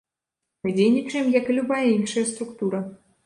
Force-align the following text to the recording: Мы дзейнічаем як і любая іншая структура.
Мы 0.63 0.71
дзейнічаем 0.77 1.27
як 1.39 1.45
і 1.53 1.57
любая 1.59 1.83
іншая 1.97 2.25
структура. 2.33 2.79